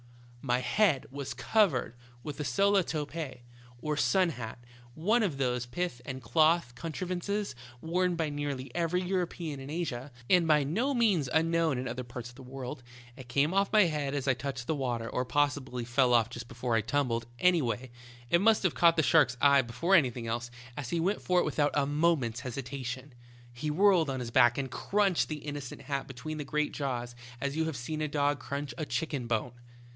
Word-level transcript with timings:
"My 0.51 0.57
head 0.57 1.05
was 1.11 1.35
covered 1.35 1.95
with 2.23 2.39
a 2.39 2.43
sola 2.43 2.83
topee, 2.83 3.41
or 3.79 3.95
sun 3.95 4.29
hat, 4.29 4.57
one 4.95 5.21
of 5.21 5.37
those 5.37 5.67
pith 5.67 6.01
and 6.03 6.23
cloth 6.23 6.73
contrivances 6.73 7.53
worn 7.81 8.15
by 8.15 8.29
nearly 8.31 8.73
every 8.75 9.03
European 9.03 9.59
in 9.59 9.69
Asia, 9.69 10.11
and 10.27 10.47
by 10.47 10.63
no 10.63 10.95
means 10.95 11.29
unknown 11.31 11.77
in 11.77 11.87
other 11.87 12.03
parts 12.03 12.29
of 12.29 12.35
the 12.35 12.41
world. 12.41 12.81
It 13.15 13.27
came 13.27 13.53
off 13.53 13.71
my 13.71 13.83
head 13.83 14.15
as 14.15 14.27
I 14.27 14.33
touched 14.33 14.65
the 14.65 14.73
water, 14.73 15.07
or 15.07 15.23
possi 15.23 15.63
bly 15.63 15.83
fell 15.83 16.15
off 16.15 16.31
just 16.31 16.47
before 16.47 16.73
I 16.73 16.81
tumbled; 16.81 17.27
anyway, 17.37 17.91
it 18.31 18.41
must 18.41 18.63
have 18.63 18.73
caught 18.73 18.95
the 18.97 19.03
shark's 19.03 19.37
eye 19.39 19.61
before 19.61 19.93
anything 19.93 20.25
else, 20.25 20.49
as 20.75 20.89
he 20.89 20.99
went 20.99 21.21
for 21.21 21.37
it 21.39 21.45
without 21.45 21.71
a 21.75 21.85
moment's 21.85 22.39
hesitation. 22.39 23.13
He 23.53 23.69
whirled 23.69 24.09
on 24.09 24.19
his 24.19 24.31
back 24.31 24.57
and 24.57 24.71
crunched 24.71 25.29
the 25.29 25.37
innocent 25.45 25.83
hat 25.83 26.07
between 26.07 26.39
his 26.39 26.47
great 26.47 26.73
jaws 26.73 27.13
as 27.39 27.55
you 27.55 27.65
have 27.65 27.77
seen 27.77 28.01
a 28.01 28.07
dog 28.07 28.39
crunch 28.39 28.73
a 28.79 28.85
chicken 28.87 29.27
bone. 29.27 29.53